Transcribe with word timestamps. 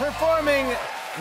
Performing 0.00 0.74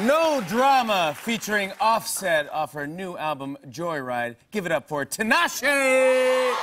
No 0.06 0.42
Drama 0.48 1.14
featuring 1.14 1.74
Offset 1.82 2.50
off 2.50 2.72
her 2.72 2.88
new 2.88 3.18
album 3.18 3.58
Joyride. 3.68 4.38
Give 4.52 4.66
it 4.66 4.72
up 4.72 4.88
for 4.88 5.06
Tinashe! 5.06 6.56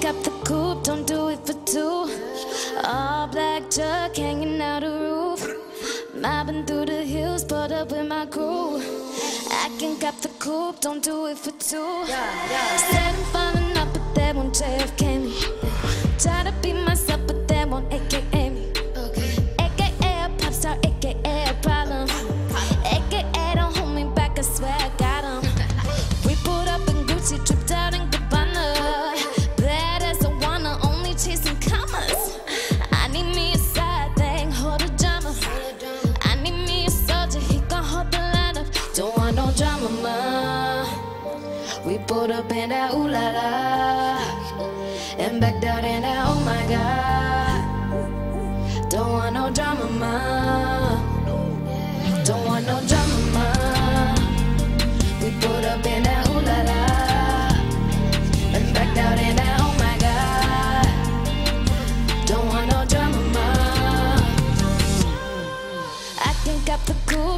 Cop 0.00 0.24
the 0.24 0.30
coupe, 0.44 0.82
don't 0.84 1.06
do 1.06 1.28
it 1.28 1.44
for 1.44 1.52
two. 1.66 2.08
All 2.84 3.26
black 3.26 3.68
truck 3.70 4.16
hanging 4.16 4.60
out 4.60 4.80
the 4.80 4.88
roof. 4.88 5.46
Mobbing 6.14 6.66
through 6.66 6.86
the 6.86 7.02
hills, 7.02 7.44
up 7.50 7.70
with 7.70 7.79
my. 8.26 8.80
I 9.50 9.70
can 9.78 9.98
cop 9.98 10.20
the 10.20 10.28
coupe, 10.38 10.80
don't 10.80 11.02
do 11.02 11.26
it 11.26 11.38
for 11.38 11.52
two. 11.52 12.04
Said 12.06 13.14
I'm 13.14 13.14
falling 13.32 13.76
up, 13.76 13.92
but 13.92 14.14
that 14.14 14.34
won't 14.36 14.54
JFK 14.54 15.19
no. 40.02 40.84
We 41.84 41.98
pulled 41.98 42.30
up 42.30 42.50
in 42.52 42.68
that 42.70 42.94
ooh 42.94 43.08
la 43.08 43.30
la. 43.30 44.18
And 45.18 45.40
backed 45.40 45.64
out 45.64 45.84
in 45.84 46.02
that 46.02 46.26
oh 46.28 46.40
my 46.44 46.62
god. 46.68 47.30
Don't 48.90 49.12
want 49.12 49.34
no 49.34 49.50
drama, 49.50 49.86
ma. 50.02 50.16
Don't 52.24 52.44
want 52.44 52.66
no 52.66 52.80
drama, 52.88 53.18
ma. 53.34 53.46
We 55.22 55.30
put 55.40 55.64
up 55.64 55.86
in 55.86 56.02
that 56.02 56.09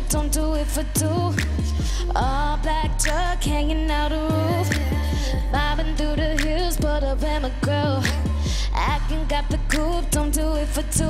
don't 0.09 0.33
do 0.33 0.55
it 0.55 0.67
for 0.67 0.85
two. 0.95 1.35
All 2.15 2.57
black 2.59 2.98
truck 2.98 3.43
hanging 3.43 3.91
out 3.91 4.11
the 4.11 4.19
roof. 4.19 4.69
Bobbing 5.53 5.95
through 5.97 6.17
the 6.17 6.37
hills, 6.43 6.77
put 6.77 7.03
up 7.03 7.23
in 7.23 7.43
my 7.43 7.51
crew 7.61 8.01
I 8.75 9.01
can 9.09 9.27
cop 9.29 9.48
the 9.48 9.59
coupe, 9.69 10.11
don't 10.11 10.33
do 10.33 10.55
it 10.55 10.67
for 10.69 10.83
two. 10.97 11.05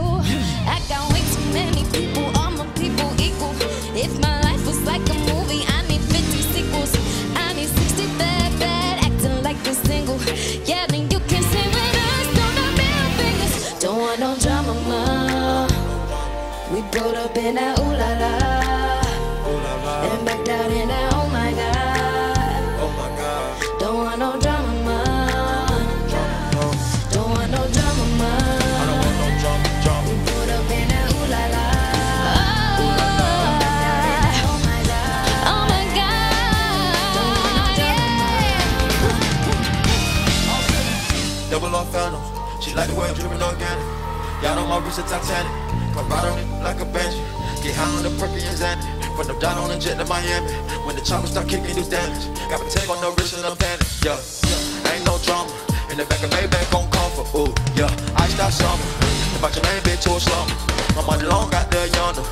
I 0.66 0.80
got 0.88 1.12
way 1.12 1.22
too 1.34 1.46
many 1.52 1.84
people, 1.90 2.24
all 2.38 2.50
my 2.50 2.66
people 2.74 3.10
equal. 3.20 3.54
If 3.94 4.18
my 4.20 4.40
life 4.42 4.66
was 4.66 4.80
like 4.82 5.02
a 5.08 5.14
movie, 5.30 5.64
I 5.68 5.86
need 5.88 6.00
50 6.00 6.42
sequels. 6.54 6.92
I 7.36 7.52
need 7.54 7.68
60 7.68 8.06
bad, 8.18 8.58
bad, 8.58 9.04
acting 9.04 9.42
like 9.42 9.64
a 9.66 9.74
single. 9.74 10.18
Yeah, 10.64 10.86
then 10.86 11.10
you 11.10 11.20
can 11.30 11.42
sing 11.42 11.70
with 11.76 12.02
us, 12.08 12.26
don't 12.38 12.54
the 12.58 12.66
middle 12.78 13.12
fingers. 13.18 13.80
Don't 13.80 13.98
want 13.98 14.20
no 14.20 14.36
drama, 14.36 14.74
ma 14.90 15.66
We 16.72 16.82
pulled 16.90 17.14
up 17.14 17.36
in 17.36 17.54
that 17.54 17.81
Double 41.52 41.76
off 41.76 41.92
phantoms. 41.92 42.24
She 42.64 42.72
like 42.72 42.88
the 42.88 42.96
way 42.96 43.04
I'm 43.04 43.12
dripping 43.12 43.44
organic. 43.44 43.84
Y'all 44.40 44.56
know 44.56 44.64
my 44.64 44.80
wrist 44.80 44.96
is 44.96 45.04
Titanic. 45.04 45.52
Come 45.92 46.08
ride 46.08 46.24
on 46.24 46.40
it 46.40 46.48
like 46.64 46.80
a 46.80 46.88
banshee. 46.88 47.20
Get 47.60 47.76
high 47.76 47.92
on 47.92 48.00
the 48.00 48.08
perky 48.16 48.40
and 48.40 48.56
Xanny. 48.56 48.80
From 49.12 49.28
the 49.28 49.36
down 49.36 49.60
on 49.60 49.68
the 49.68 49.76
jet 49.76 50.00
to 50.00 50.08
Miami. 50.08 50.48
When 50.88 50.96
the 50.96 51.04
choppers 51.04 51.36
start 51.36 51.52
kicking, 51.52 51.76
do 51.76 51.84
damage. 51.84 52.24
Got 52.48 52.64
my 52.64 52.68
tag 52.72 52.88
on 52.88 53.04
the 53.04 53.12
wrist 53.20 53.36
and 53.36 53.44
I'm 53.44 53.52
panic. 53.60 53.84
Yeah, 54.00 54.16
ain't 54.96 55.04
no 55.04 55.20
drama. 55.28 55.52
In 55.92 56.00
the 56.00 56.08
back 56.08 56.24
of 56.24 56.32
Maybach 56.32 56.72
on 56.72 56.88
comfort. 56.88 57.28
Ooh, 57.36 57.52
yeah, 57.76 57.92
I 58.16 58.32
start 58.32 58.56
summer. 58.56 58.88
About 59.36 59.52
your 59.52 59.68
main 59.68 59.84
bitch 59.84 60.08
to 60.08 60.16
a 60.16 60.20
slumber. 60.24 60.56
My 60.96 61.04
money 61.04 61.28
long 61.28 61.52
got 61.52 61.68
there 61.68 61.84
yonder. 62.00 62.24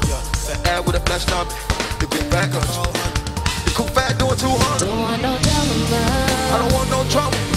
Fat 0.49 0.65
ass 0.65 0.81
with 0.89 0.97
a 0.97 1.03
flash 1.05 1.29
number. 1.29 1.53
The 2.01 2.09
big 2.09 2.25
back 2.33 2.57
up. 2.57 2.65
The 3.69 3.73
cool 3.77 3.85
fat 3.93 4.17
doing 4.17 4.41
200. 4.41 4.81
Don't 4.81 4.97
want 4.97 5.21
no 5.21 5.37
drama. 5.45 5.77
I 6.09 6.57
don't 6.57 6.73
want 6.73 6.89
no 6.89 7.05
drama. 7.13 7.50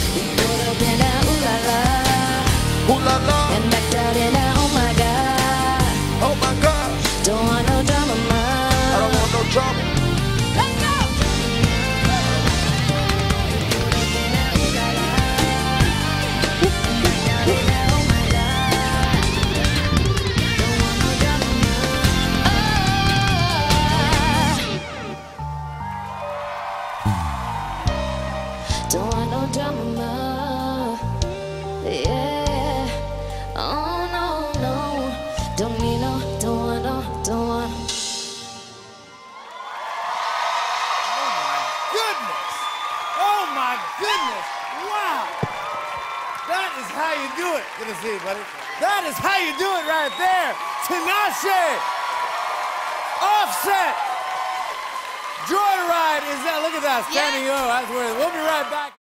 Yeah. 31.84 32.88
Oh 33.60 34.08
no, 34.08 34.56
no. 34.64 35.12
Don't 35.58 35.76
need 35.84 36.00
no, 36.00 36.16
don't 36.40 36.56
want 36.64 36.80
no, 36.80 37.04
don't 37.28 37.44
want. 37.44 37.72
Oh 41.12 41.28
my 41.44 41.60
goodness! 41.92 42.56
Oh 43.20 43.44
my 43.52 43.76
goodness! 44.00 44.48
Wow! 44.88 45.28
That 46.48 46.72
is 46.80 46.88
how 46.88 47.12
you 47.20 47.28
do 47.36 47.52
it. 47.60 47.68
Good 47.76 47.92
to 47.92 47.96
see 48.00 48.16
you, 48.16 48.24
buddy. 48.24 48.40
That 48.80 49.04
is 49.04 49.20
how 49.20 49.36
you 49.44 49.52
do 49.60 49.68
it 49.68 49.84
right 49.84 50.16
there. 50.16 50.56
Tinashe! 50.88 51.64
Offset! 53.20 53.92
Joyride 55.52 56.24
is 56.32 56.40
that. 56.48 56.64
Look 56.64 56.80
at 56.80 56.84
that. 56.88 57.04
Standing 57.12 57.52
O. 57.52 57.60
That's 57.68 57.92
where. 57.92 58.16
We'll 58.16 58.32
be 58.32 58.40
right 58.40 58.72
back. 58.72 59.03